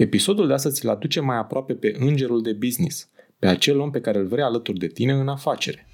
Episodul 0.00 0.46
de 0.46 0.52
astăzi 0.52 0.84
îl 0.84 0.90
aduce 0.90 1.20
mai 1.20 1.36
aproape 1.36 1.72
pe 1.72 1.96
îngerul 1.98 2.42
de 2.42 2.52
business, 2.52 3.08
pe 3.38 3.46
acel 3.46 3.78
om 3.78 3.90
pe 3.90 4.00
care 4.00 4.18
îl 4.18 4.26
vrei 4.26 4.44
alături 4.44 4.78
de 4.78 4.86
tine 4.86 5.12
în 5.12 5.28
afacere. 5.28 5.88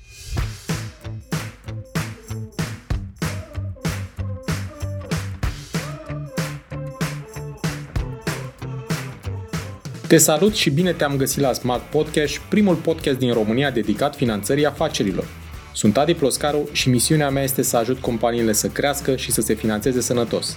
Te 10.09 10.17
salut 10.17 10.55
și 10.55 10.71
bine 10.71 10.93
te-am 10.93 11.17
găsit 11.17 11.41
la 11.41 11.53
Smart 11.53 11.83
Podcast, 11.83 12.39
primul 12.39 12.75
podcast 12.75 13.19
din 13.19 13.33
România 13.33 13.71
dedicat 13.71 14.17
finanțării 14.17 14.67
afacerilor. 14.67 15.25
Sunt 15.75 15.97
Adi 15.97 16.15
Ploscaru 16.15 16.69
și 16.73 16.89
misiunea 16.89 17.31
mea 17.31 17.43
este 17.43 17.63
să 17.63 17.77
ajut 17.77 17.99
companiile 17.99 18.53
să 18.53 18.69
crească 18.69 19.17
și 19.17 19.33
să 19.33 19.41
se 19.41 19.55
finanțeze 19.55 20.01
sănătos. 20.01 20.57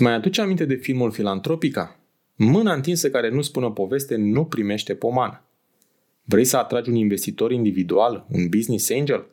Îți 0.00 0.08
mai 0.08 0.18
aduce 0.18 0.40
aminte 0.40 0.64
de 0.64 0.74
filmul 0.74 1.10
Filantropica? 1.10 2.00
Mâna 2.34 2.74
întinsă 2.74 3.10
care 3.10 3.30
nu 3.30 3.42
spune 3.42 3.70
poveste 3.70 4.16
nu 4.16 4.44
primește 4.44 4.94
pomană. 4.94 5.44
Vrei 6.24 6.44
să 6.44 6.56
atragi 6.56 6.90
un 6.90 6.94
investitor 6.94 7.52
individual, 7.52 8.26
un 8.30 8.48
business 8.48 8.90
angel? 8.90 9.26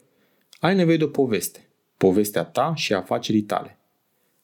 Ai 0.60 0.76
nevoie 0.76 0.98
de 0.98 1.04
o 1.04 1.08
poveste. 1.08 1.70
Povestea 1.98 2.44
ta 2.44 2.74
și 2.76 2.94
afacerii 2.94 3.42
tale. 3.42 3.80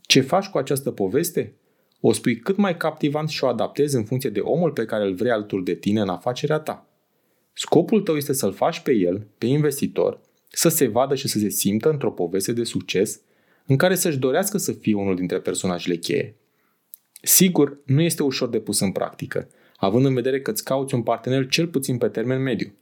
Ce 0.02 0.22
faci 0.22 0.46
cu 0.46 0.58
această 0.58 0.92
poveste? 0.92 1.54
O 2.00 2.12
spui 2.12 2.36
cât 2.36 2.58
mai 2.58 2.78
captivant 2.78 3.30
și 3.30 3.44
o 3.44 3.48
adaptezi 3.48 3.96
în 3.96 4.04
funcție 4.04 4.30
de 4.30 4.40
omul 4.40 4.72
pe 4.72 4.86
care 4.86 5.04
îl 5.04 5.14
vrei 5.14 5.32
alături 5.32 5.64
de 5.64 5.76
tine 5.76 6.02
în 6.02 6.10
afacerea 6.10 6.60
ta. 6.60 6.88
Scopul 7.54 8.02
tău 8.02 8.16
este 8.16 8.34
să-l 8.34 8.54
faci 8.54 8.80
pe 8.80 8.92
el, 8.92 9.28
pe 9.38 9.46
investitor, 9.46 10.20
să 10.50 10.70
se 10.70 10.88
vadă 10.88 11.16
și 11.16 11.28
să 11.28 11.40
se 11.40 11.50
simtă 11.50 11.90
într-o 11.90 12.12
poveste 12.12 12.54
de 12.54 12.64
succes 12.64 13.22
în 13.66 13.76
care 13.76 13.96
să-și 13.96 14.18
dorească 14.18 14.58
să 14.58 14.72
fie 14.72 14.96
unul 14.96 15.16
dintre 15.16 15.40
personajele 15.40 15.96
cheie. 15.96 16.36
Sigur, 17.22 17.78
nu 17.86 18.02
este 18.02 18.24
ușor 18.24 18.50
de 18.50 18.60
pus 18.60 18.80
în 18.80 18.92
practică, 18.92 19.48
având 19.78 20.06
în 20.06 20.14
vedere 20.14 20.42
că 20.42 20.52
îți 20.52 20.64
cauți 20.64 20.94
un 20.94 21.02
partener 21.02 21.48
cel 21.48 21.68
puțin 21.68 21.98
pe 21.98 22.08
termen 22.08 22.42
mediu. 22.42 22.74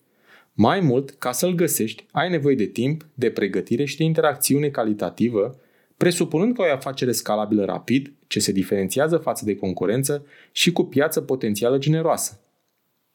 Mai 0.53 0.79
mult, 0.79 1.09
ca 1.09 1.31
să-l 1.31 1.53
găsești, 1.53 2.05
ai 2.11 2.29
nevoie 2.29 2.55
de 2.55 2.65
timp, 2.65 3.07
de 3.13 3.29
pregătire 3.29 3.85
și 3.85 3.97
de 3.97 4.03
interacțiune 4.03 4.69
calitativă, 4.69 5.59
presupunând 5.97 6.55
că 6.55 6.61
o 6.61 6.73
afacere 6.73 7.11
scalabilă 7.11 7.65
rapid, 7.65 8.13
ce 8.27 8.39
se 8.39 8.51
diferențiază 8.51 9.17
față 9.17 9.45
de 9.45 9.55
concurență 9.55 10.25
și 10.51 10.71
cu 10.71 10.83
piață 10.83 11.21
potențială 11.21 11.77
generoasă. 11.77 12.39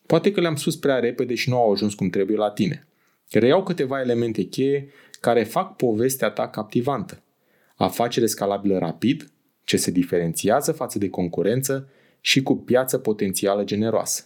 Poate 0.06 0.32
că 0.32 0.40
le-am 0.40 0.56
spus 0.56 0.76
prea 0.76 0.98
repede 0.98 1.34
și 1.34 1.48
nu 1.48 1.56
au 1.56 1.72
ajuns 1.72 1.94
cum 1.94 2.08
trebuie 2.08 2.36
la 2.36 2.50
tine. 2.50 2.86
Reiau 3.30 3.62
câteva 3.62 4.00
elemente 4.00 4.42
cheie 4.42 4.88
care 5.20 5.44
fac 5.44 5.76
povestea 5.76 6.30
ta 6.30 6.48
captivantă 6.48 7.22
afacere 7.76 8.26
scalabilă 8.26 8.78
rapid, 8.78 9.30
ce 9.64 9.76
se 9.76 9.90
diferențiază 9.90 10.72
față 10.72 10.98
de 10.98 11.08
concurență 11.08 11.88
și 12.20 12.42
cu 12.42 12.56
piață 12.56 12.98
potențială 12.98 13.64
generoasă. 13.64 14.24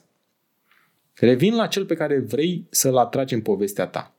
Revin 1.15 1.55
la 1.55 1.67
cel 1.67 1.84
pe 1.84 1.95
care 1.95 2.19
vrei 2.19 2.67
să-l 2.70 2.97
atragi 2.97 3.35
în 3.35 3.41
povestea 3.41 3.86
ta. 3.86 4.14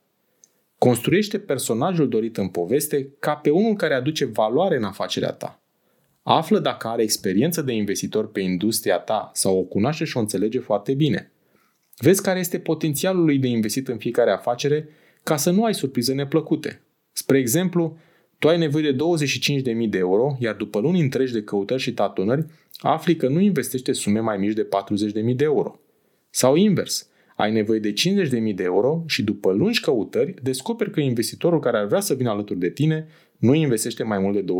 Construiește 0.78 1.38
personajul 1.38 2.08
dorit 2.08 2.36
în 2.36 2.48
poveste 2.48 3.08
ca 3.18 3.34
pe 3.34 3.50
unul 3.50 3.74
care 3.74 3.94
aduce 3.94 4.24
valoare 4.24 4.76
în 4.76 4.84
afacerea 4.84 5.32
ta. 5.32 5.60
Află 6.22 6.58
dacă 6.58 6.88
are 6.88 7.02
experiență 7.02 7.62
de 7.62 7.72
investitor 7.72 8.30
pe 8.30 8.40
industria 8.40 8.98
ta 8.98 9.30
sau 9.34 9.58
o 9.58 9.62
cunoaște 9.62 10.04
și 10.04 10.16
o 10.16 10.20
înțelege 10.20 10.58
foarte 10.58 10.94
bine. 10.94 11.32
Vezi 11.96 12.22
care 12.22 12.38
este 12.38 12.58
potențialul 12.58 13.24
lui 13.24 13.38
de 13.38 13.48
investit 13.48 13.88
în 13.88 13.98
fiecare 13.98 14.30
afacere 14.30 14.88
ca 15.22 15.36
să 15.36 15.50
nu 15.50 15.64
ai 15.64 15.74
surprize 15.74 16.12
neplăcute. 16.12 16.82
Spre 17.12 17.38
exemplu, 17.38 17.98
tu 18.42 18.48
ai 18.48 18.58
nevoie 18.58 18.90
de 18.90 18.96
25.000 19.84 19.88
de 19.88 19.98
euro, 19.98 20.36
iar 20.40 20.54
după 20.54 20.80
luni 20.80 21.00
întregi 21.00 21.32
de 21.32 21.42
căutări 21.42 21.80
și 21.80 21.92
tatonări, 21.92 22.46
afli 22.78 23.16
că 23.16 23.28
nu 23.28 23.40
investește 23.40 23.92
sume 23.92 24.20
mai 24.20 24.38
mici 24.38 24.52
de 24.52 24.68
40.000 25.30 25.36
de 25.36 25.44
euro. 25.44 25.80
Sau 26.30 26.54
invers, 26.54 27.08
ai 27.36 27.52
nevoie 27.52 27.78
de 27.78 27.92
50.000 27.92 28.54
de 28.54 28.62
euro 28.62 29.02
și 29.06 29.22
după 29.22 29.52
lungi 29.52 29.80
căutări 29.80 30.34
descoperi 30.42 30.90
că 30.90 31.00
investitorul 31.00 31.60
care 31.60 31.76
ar 31.76 31.86
vrea 31.86 32.00
să 32.00 32.14
vină 32.14 32.30
alături 32.30 32.58
de 32.58 32.70
tine 32.70 33.06
nu 33.38 33.54
investește 33.54 34.02
mai 34.02 34.18
mult 34.18 34.34
de 34.34 34.52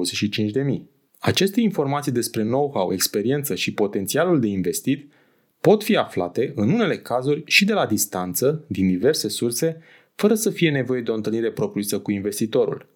25.000. 0.77 0.81
Aceste 1.19 1.61
informații 1.61 2.13
despre 2.13 2.43
know-how, 2.43 2.93
experiență 2.93 3.55
și 3.55 3.75
potențialul 3.75 4.41
de 4.41 4.47
investit 4.47 5.13
pot 5.61 5.85
fi 5.85 5.97
aflate, 5.97 6.53
în 6.55 6.73
unele 6.73 6.99
cazuri, 6.99 7.43
și 7.47 7.65
de 7.65 7.73
la 7.73 7.87
distanță, 7.87 8.65
din 8.67 8.87
diverse 8.87 9.29
surse, 9.29 9.81
fără 10.15 10.35
să 10.35 10.51
fie 10.51 10.71
nevoie 10.71 11.01
de 11.01 11.11
o 11.11 11.15
întâlnire 11.15 11.51
propriu 11.51 12.01
cu 12.01 12.11
investitorul. 12.11 12.91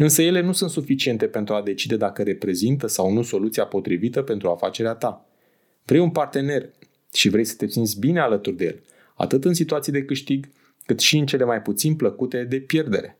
Însă 0.00 0.22
ele 0.22 0.40
nu 0.40 0.52
sunt 0.52 0.70
suficiente 0.70 1.26
pentru 1.26 1.54
a 1.54 1.62
decide 1.62 1.96
dacă 1.96 2.22
reprezintă 2.22 2.86
sau 2.86 3.12
nu 3.12 3.22
soluția 3.22 3.64
potrivită 3.64 4.22
pentru 4.22 4.48
afacerea 4.48 4.94
ta. 4.94 5.26
Vrei 5.84 6.00
un 6.00 6.10
partener 6.10 6.70
și 7.14 7.28
vrei 7.28 7.44
să 7.44 7.54
te 7.56 7.66
simți 7.66 7.98
bine 7.98 8.20
alături 8.20 8.56
de 8.56 8.64
el, 8.64 8.82
atât 9.14 9.44
în 9.44 9.54
situații 9.54 9.92
de 9.92 10.04
câștig, 10.04 10.48
cât 10.86 11.00
și 11.00 11.16
în 11.16 11.26
cele 11.26 11.44
mai 11.44 11.62
puțin 11.62 11.96
plăcute 11.96 12.44
de 12.44 12.60
pierdere. 12.60 13.18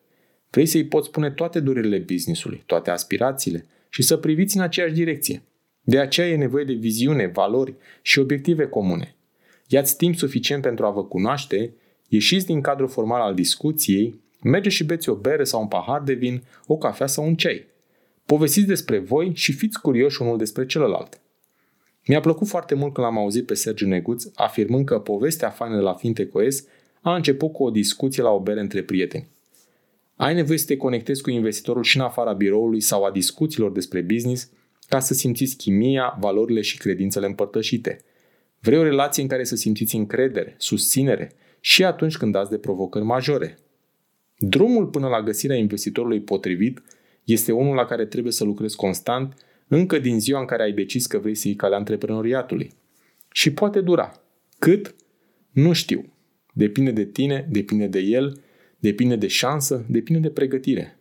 Vrei 0.50 0.66
să-i 0.66 0.84
poți 0.84 1.06
spune 1.06 1.30
toate 1.30 1.60
durerile 1.60 1.98
businessului, 1.98 2.62
toate 2.66 2.90
aspirațiile 2.90 3.66
și 3.88 4.02
să 4.02 4.16
priviți 4.16 4.56
în 4.56 4.62
aceeași 4.62 4.94
direcție. 4.94 5.42
De 5.82 5.98
aceea 5.98 6.28
e 6.28 6.36
nevoie 6.36 6.64
de 6.64 6.72
viziune, 6.72 7.26
valori 7.26 7.74
și 8.02 8.18
obiective 8.18 8.66
comune. 8.66 9.14
Ia-ți 9.66 9.96
timp 9.96 10.16
suficient 10.16 10.62
pentru 10.62 10.86
a 10.86 10.90
vă 10.90 11.04
cunoaște, 11.04 11.72
ieșiți 12.08 12.46
din 12.46 12.60
cadrul 12.60 12.88
formal 12.88 13.20
al 13.20 13.34
discuției 13.34 14.20
Mergeți 14.42 14.74
și 14.74 14.84
beți 14.84 15.08
o 15.08 15.14
bere 15.14 15.44
sau 15.44 15.60
un 15.60 15.68
pahar 15.68 16.02
de 16.02 16.12
vin, 16.12 16.42
o 16.66 16.76
cafea 16.76 17.06
sau 17.06 17.26
un 17.26 17.34
ceai. 17.34 17.66
Povestiți 18.26 18.66
despre 18.66 18.98
voi 18.98 19.32
și 19.34 19.52
fiți 19.52 19.80
curioși 19.80 20.22
unul 20.22 20.38
despre 20.38 20.66
celălalt. 20.66 21.20
Mi-a 22.06 22.20
plăcut 22.20 22.48
foarte 22.48 22.74
mult 22.74 22.94
când 22.94 23.06
l-am 23.06 23.18
auzit 23.18 23.46
pe 23.46 23.54
Sergiu 23.54 23.86
Neguț 23.86 24.24
afirmând 24.34 24.84
că 24.84 24.98
povestea 24.98 25.50
faină 25.50 25.74
de 25.74 25.82
la 25.82 25.94
Fintecoes 25.94 26.64
a 27.00 27.14
început 27.14 27.52
cu 27.52 27.64
o 27.64 27.70
discuție 27.70 28.22
la 28.22 28.30
o 28.30 28.40
bere 28.40 28.60
între 28.60 28.82
prieteni. 28.82 29.28
Ai 30.16 30.34
nevoie 30.34 30.58
să 30.58 30.66
te 30.66 30.76
conectezi 30.76 31.22
cu 31.22 31.30
investitorul 31.30 31.82
și 31.82 31.96
în 31.96 32.02
afara 32.02 32.32
biroului 32.32 32.80
sau 32.80 33.04
a 33.04 33.10
discuțiilor 33.10 33.72
despre 33.72 34.00
business 34.00 34.50
ca 34.88 35.00
să 35.00 35.14
simțiți 35.14 35.56
chimia, 35.56 36.16
valorile 36.20 36.60
și 36.60 36.76
credințele 36.76 37.26
împărtășite. 37.26 38.00
Vrei 38.60 38.78
o 38.78 38.82
relație 38.82 39.22
în 39.22 39.28
care 39.28 39.44
să 39.44 39.56
simțiți 39.56 39.96
încredere, 39.96 40.54
susținere 40.58 41.32
și 41.60 41.84
atunci 41.84 42.16
când 42.16 42.32
dați 42.32 42.50
de 42.50 42.58
provocări 42.58 43.04
majore, 43.04 43.58
Drumul 44.38 44.86
până 44.86 45.08
la 45.08 45.22
găsirea 45.22 45.56
investitorului 45.56 46.20
potrivit 46.20 46.82
este 47.24 47.52
unul 47.52 47.74
la 47.74 47.84
care 47.84 48.06
trebuie 48.06 48.32
să 48.32 48.44
lucrezi 48.44 48.76
constant 48.76 49.34
încă 49.68 49.98
din 49.98 50.20
ziua 50.20 50.40
în 50.40 50.46
care 50.46 50.62
ai 50.62 50.72
decis 50.72 51.06
că 51.06 51.18
vrei 51.18 51.34
să 51.34 51.48
iei 51.48 51.56
calea 51.56 51.78
antreprenoriatului. 51.78 52.72
Și 53.32 53.52
poate 53.52 53.80
dura. 53.80 54.22
Cât? 54.58 54.94
Nu 55.50 55.72
știu. 55.72 56.12
Depinde 56.52 56.90
de 56.90 57.04
tine, 57.04 57.48
depinde 57.50 57.86
de 57.86 57.98
el, 57.98 58.40
depinde 58.78 59.16
de 59.16 59.26
șansă, 59.26 59.84
depinde 59.88 60.20
de 60.20 60.30
pregătire. 60.30 60.98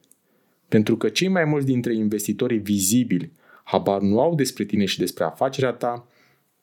Pentru 0.68 0.98
că 0.98 1.10
cei 1.10 1.28
mai 1.28 1.46
mulți 1.46 1.66
dintre 1.66 1.96
investitorii 1.96 2.60
vizibili 2.60 3.32
habar 3.64 4.02
nu 4.02 4.20
au 4.20 4.36
despre 4.36 4.64
tine 4.64 4.86
și 4.86 5.00
despre 5.00 5.24
afacerea 5.24 5.72
ta, 5.72 6.08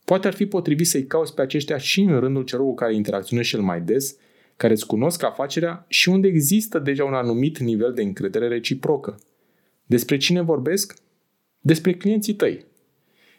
poate 0.05 0.26
ar 0.26 0.35
fi 0.35 0.47
potrivit 0.47 0.87
să-i 0.87 1.06
cauți 1.06 1.35
pe 1.35 1.43
aceștia 1.43 1.79
și 1.79 2.00
în 2.00 2.21
rândul 2.21 2.43
celor 2.43 2.67
cu 2.67 2.75
care 2.75 2.94
interacționezi 2.94 3.49
cel 3.49 3.61
mai 3.61 3.81
des 3.81 4.17
care 4.56 4.73
îți 4.73 4.87
cunosc 4.87 5.23
afacerea 5.23 5.85
și 5.89 6.09
unde 6.09 6.29
există 6.29 6.79
deja 6.79 7.05
un 7.05 7.15
anumit 7.15 7.59
nivel 7.59 7.93
de 7.93 8.03
încredere 8.03 8.49
reciprocă. 8.49 9.19
Despre 9.87 10.17
cine 10.17 10.41
vorbesc? 10.41 10.95
Despre 11.61 11.95
clienții 11.95 12.35
tăi. 12.35 12.65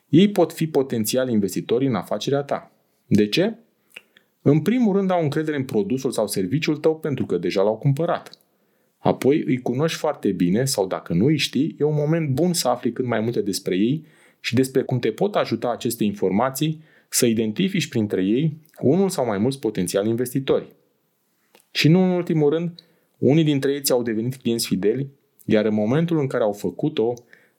Ei 0.10 0.30
pot 0.30 0.54
fi 0.54 0.68
potențiali 0.68 1.32
investitori 1.32 1.88
în 1.88 1.96
afacerea 1.96 2.42
ta. 2.42 2.72
De 3.08 3.28
ce? 3.28 3.54
În 4.42 4.62
primul 4.62 4.96
rând 4.96 5.12
au 5.12 5.22
încredere 5.24 5.58
în 5.58 5.64
produsul 5.64 6.12
sau 6.12 6.28
serviciul 6.28 6.78
tău 6.78 7.00
pentru 7.00 7.26
că 7.26 7.38
deja 7.38 7.62
l-au 7.62 7.78
cumpărat. 7.78 8.40
Apoi 8.98 9.44
îi 9.46 9.62
cunoști 9.62 9.98
foarte 9.98 10.32
bine 10.32 10.66
sau 10.66 10.88
dacă 10.88 11.14
nu 11.14 11.26
îi 11.26 11.38
știi, 11.38 11.76
e 11.80 11.84
un 11.84 11.96
moment 11.96 12.30
bun 12.30 12.54
să 12.54 12.68
afli 12.68 12.92
cât 12.92 13.06
mai 13.06 13.20
multe 13.20 13.42
despre 13.42 13.76
ei 13.76 14.06
și 14.40 14.56
despre 14.56 14.82
cum 14.82 15.00
te 15.00 15.12
pot 15.12 15.36
ajuta 15.36 15.72
aceste 15.72 16.04
informații 16.04 16.82
să 17.10 17.26
identifici 17.26 17.88
printre 17.88 18.24
ei 18.24 18.58
unul 18.82 19.10
sau 19.10 19.26
mai 19.26 19.38
mulți 19.38 19.60
potențiali 19.60 20.10
investitori. 20.10 20.75
Și 21.76 21.88
nu 21.88 22.04
în 22.04 22.10
ultimul 22.10 22.50
rând, 22.50 22.72
unii 23.18 23.44
dintre 23.44 23.72
ei 23.72 23.82
ți-au 23.82 24.04
devenit 24.04 24.36
clienți 24.36 24.68
fideli, 24.68 25.08
iar 25.46 25.66
în 25.66 25.74
momentul 25.74 26.20
în 26.20 26.28
care 26.28 26.44
au 26.44 26.52
făcut-o, 26.52 27.14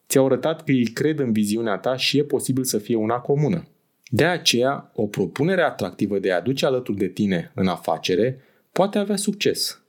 ți-au 0.08 0.26
arătat 0.26 0.64
că 0.64 0.72
ei 0.72 0.84
cred 0.84 1.18
în 1.18 1.32
viziunea 1.32 1.76
ta 1.76 1.96
și 1.96 2.18
e 2.18 2.24
posibil 2.24 2.64
să 2.64 2.78
fie 2.78 2.96
una 2.96 3.14
comună. 3.14 3.68
De 4.08 4.24
aceea, 4.24 4.90
o 4.94 5.06
propunere 5.06 5.62
atractivă 5.62 6.18
de 6.18 6.32
a 6.32 6.36
aduce 6.36 6.66
alături 6.66 6.98
de 6.98 7.08
tine 7.08 7.52
în 7.54 7.66
afacere 7.66 8.40
poate 8.72 8.98
avea 8.98 9.16
succes. 9.16 9.82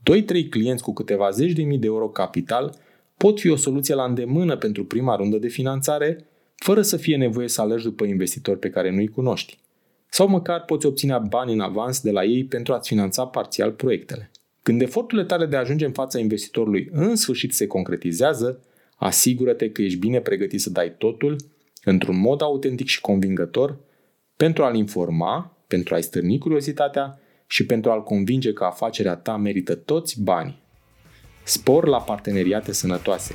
2-3 0.00 0.48
clienți 0.50 0.82
cu 0.82 0.92
câteva 0.92 1.30
zeci 1.30 1.52
de 1.52 1.62
mii 1.62 1.78
de 1.78 1.86
euro 1.86 2.08
capital 2.08 2.74
pot 3.16 3.40
fi 3.40 3.48
o 3.48 3.56
soluție 3.56 3.94
la 3.94 4.04
îndemână 4.04 4.56
pentru 4.56 4.84
prima 4.84 5.16
rundă 5.16 5.36
de 5.36 5.48
finanțare, 5.48 6.24
fără 6.54 6.82
să 6.82 6.96
fie 6.96 7.16
nevoie 7.16 7.48
să 7.48 7.60
alergi 7.60 7.84
după 7.84 8.04
investitori 8.04 8.58
pe 8.58 8.70
care 8.70 8.90
nu-i 8.90 9.08
cunoști. 9.08 9.58
Sau 10.08 10.28
măcar 10.28 10.64
poți 10.64 10.86
obține 10.86 11.18
bani 11.28 11.52
în 11.52 11.60
avans 11.60 12.00
de 12.00 12.10
la 12.10 12.24
ei 12.24 12.44
pentru 12.44 12.72
a-ți 12.72 12.88
finanța 12.88 13.26
parțial 13.26 13.72
proiectele. 13.72 14.30
Când 14.62 14.80
eforturile 14.80 15.26
tale 15.26 15.46
de 15.46 15.56
a 15.56 15.60
ajunge 15.60 15.84
în 15.84 15.92
fața 15.92 16.18
investitorului 16.18 16.88
în 16.92 17.16
sfârșit 17.16 17.54
se 17.54 17.66
concretizează, 17.66 18.60
asigură-te 18.96 19.70
că 19.70 19.82
ești 19.82 19.98
bine 19.98 20.20
pregătit 20.20 20.60
să 20.60 20.70
dai 20.70 20.94
totul 20.98 21.36
într-un 21.84 22.20
mod 22.20 22.42
autentic 22.42 22.86
și 22.86 23.00
convingător 23.00 23.78
pentru 24.36 24.64
a-l 24.64 24.74
informa, 24.74 25.56
pentru 25.66 25.94
a-i 25.94 26.02
stârni 26.02 26.38
curiozitatea 26.38 27.20
și 27.46 27.66
pentru 27.66 27.90
a-l 27.90 28.02
convinge 28.02 28.52
că 28.52 28.64
afacerea 28.64 29.14
ta 29.14 29.36
merită 29.36 29.74
toți 29.74 30.22
banii. 30.22 30.62
Spor 31.44 31.86
la 31.86 32.00
parteneriate 32.00 32.72
sănătoase. 32.72 33.34